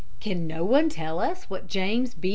Can 0.19 0.47
no 0.47 0.65
one 0.65 0.89
tell 0.89 1.19
us 1.19 1.43
what 1.43 1.67
James 1.67 2.15
B. 2.15 2.29